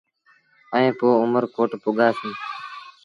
[0.75, 2.37] ائيٚݩ پو اُمر ڪوٽ پڳآسيٚݩ۔